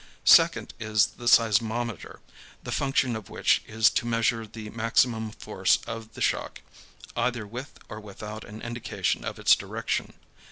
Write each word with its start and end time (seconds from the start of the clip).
Second, 0.25 0.73
is 0.79 1.05
the 1.17 1.27
seismometer, 1.27 2.21
the 2.63 2.71
function 2.71 3.15
of 3.15 3.29
which 3.29 3.61
is 3.67 3.87
to 3.91 4.07
measure 4.07 4.47
the 4.47 4.71
maximum 4.71 5.29
force 5.29 5.77
of 5.85 6.15
the 6.15 6.21
shock, 6.21 6.61
either 7.15 7.45
with 7.45 7.77
or 7.87 7.99
without 7.99 8.43
an 8.43 8.63
indication 8.63 9.23
of 9.23 9.37
its 9.37 9.55
direction. 9.55 10.13